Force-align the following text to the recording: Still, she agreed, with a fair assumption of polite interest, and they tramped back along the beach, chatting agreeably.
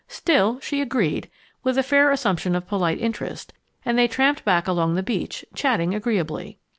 Still, 0.07 0.59
she 0.61 0.81
agreed, 0.81 1.29
with 1.61 1.77
a 1.77 1.83
fair 1.83 2.09
assumption 2.09 2.55
of 2.55 2.67
polite 2.67 2.99
interest, 2.99 3.53
and 3.85 3.99
they 3.99 4.07
tramped 4.07 4.43
back 4.43 4.67
along 4.67 4.95
the 4.95 5.03
beach, 5.03 5.45
chatting 5.53 5.93
agreeably. 5.93 6.57